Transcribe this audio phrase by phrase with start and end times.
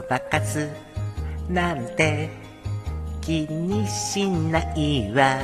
[0.00, 0.70] バカす
[1.50, 2.30] なんて
[3.20, 5.38] 気にしないわ。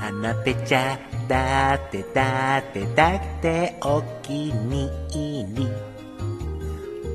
[0.00, 0.98] 花ぺちゃ
[1.28, 5.68] だってだってだってお気に入り。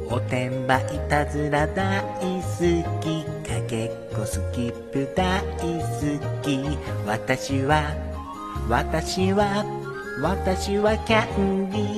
[0.09, 3.25] おてんばいたずら大好き。
[3.47, 5.67] かけっこスキップ大好
[6.41, 6.77] き。
[7.05, 7.93] 私は
[8.69, 9.65] 私は
[10.21, 11.96] 私はキャンディー。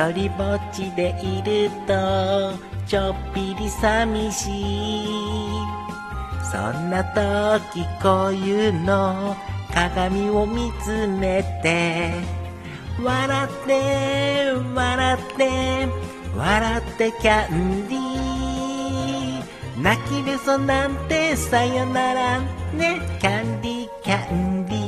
[0.00, 1.92] 一人ぼっちでいると
[2.86, 5.04] ちょっぴり寂しい。
[6.50, 9.36] そんな時こういうの
[9.74, 12.12] 鏡を見つめて
[13.02, 15.88] 笑って笑って
[16.34, 19.82] 笑ってキャンディー。
[19.82, 22.40] 泣きべそなんてさよなら
[22.72, 23.02] ね。
[23.20, 24.79] キャンディーキャンディー。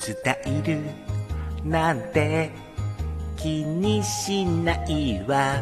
[0.00, 0.80] スタイル
[1.62, 2.50] なんて
[3.36, 5.60] 気にしないわ。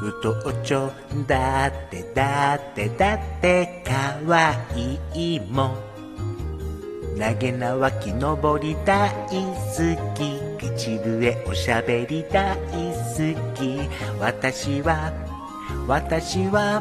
[0.00, 0.92] うとおちょ
[1.26, 5.76] だってだってだってかわいもん。
[7.18, 9.34] 投げ縄木登り大好
[10.14, 10.46] き。
[10.58, 12.62] 口笛おしゃべり大好
[13.54, 13.88] き。
[14.20, 15.12] 私は
[15.88, 16.80] 私は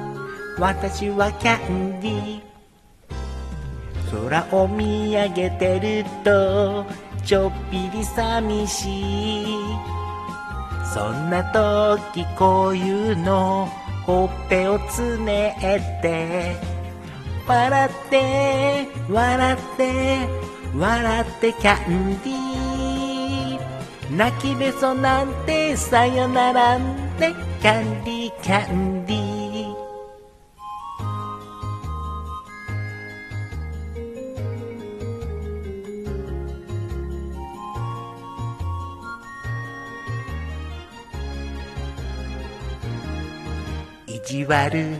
[0.60, 2.55] 私はキャンディー。
[4.16, 6.85] 空を見上げてると
[7.25, 9.45] ちょっぴり寂しい。
[10.94, 13.67] そんな時こういうの
[14.05, 16.55] ほっぺをつねって
[17.47, 20.27] 笑って笑って
[20.77, 24.16] 笑ってキャンディー。
[24.16, 29.25] 泣きべそなんてさよならねキャンディーキャンディー。
[44.25, 44.97] 意地悪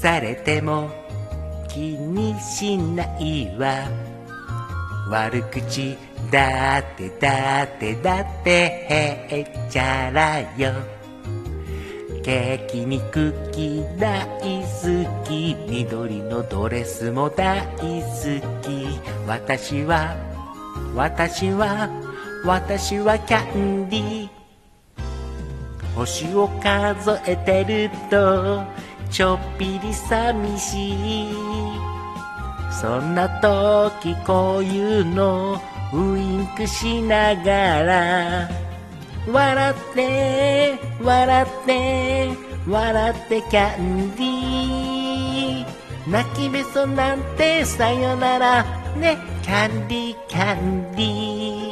[0.00, 0.90] されても
[1.68, 3.88] 気にしないわ。
[5.08, 5.96] 悪口
[6.30, 10.72] だってだってだってへっちゃらよ。
[12.22, 15.56] ケーキにクッキー大好き。
[15.68, 17.72] 緑のドレスも大好
[18.60, 19.00] き。
[19.26, 20.14] 私は
[20.94, 21.88] 私は
[22.44, 24.11] 私はキャンディー。
[25.94, 28.64] 星を数えてると
[29.10, 30.90] ちょっぴり寂し
[31.30, 31.34] い。
[32.80, 35.60] そんな時こういうの
[35.92, 38.48] ウインクしながら
[39.30, 42.30] 笑って笑って
[42.66, 46.10] 笑ってキャンディー。
[46.10, 48.64] 泣きべそなんてさよなら。
[48.96, 51.71] ねキャンディーキャンディー。